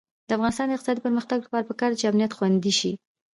[0.27, 2.91] د افغانستان د اقتصادي پرمختګ لپاره پکار ده چې امنیت خوندي شي.